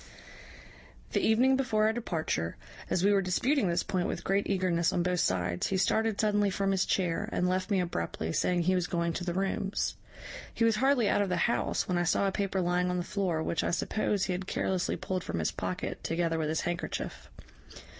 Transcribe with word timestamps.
"The 1.11 1.19
evening 1.21 1.55
before 1.55 1.83
our 1.85 1.93
departure, 1.93 2.57
as 2.89 3.03
we 3.05 3.13
were 3.13 3.21
disputing 3.21 3.67
this 3.67 3.83
point 3.83 4.07
with 4.07 4.23
great 4.23 4.47
eagerness 4.49 4.91
on 4.91 5.03
both 5.03 5.19
sides, 5.19 5.67
he 5.67 5.77
started 5.77 6.19
suddenly 6.19 6.49
from 6.49 6.71
his 6.71 6.87
chair, 6.87 7.29
and 7.31 7.47
left 7.47 7.69
me 7.69 7.79
abruptly, 7.79 8.33
saying 8.33 8.63
he 8.63 8.73
was 8.73 8.87
going 8.87 9.13
to 9.13 9.23
the 9.23 9.35
rooms. 9.35 9.93
He 10.55 10.65
was 10.65 10.77
hardly 10.77 11.07
out 11.07 11.21
of 11.21 11.29
the 11.29 11.37
house 11.45 11.87
when 11.87 11.99
I 11.99 12.03
saw 12.03 12.25
a 12.27 12.31
paper 12.31 12.61
lying 12.61 12.89
on 12.89 12.97
the 12.97 13.03
floor, 13.03 13.43
which, 13.43 13.63
I 13.63 13.69
suppose, 13.69 14.23
he 14.23 14.33
had 14.33 14.47
carelessly 14.47 14.97
pulled 14.97 15.23
from 15.23 15.37
his 15.37 15.51
pocket, 15.51 16.03
together 16.03 16.39
with 16.39 16.49
his 16.49 16.61
handkerchief. 16.61 17.29